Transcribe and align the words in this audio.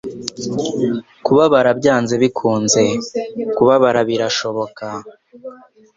Kubabara 1.25 1.69
byanze 1.79 2.13
bikunze. 2.23 2.81
Kubabara 3.55 3.99
birashoboka. 4.09 4.85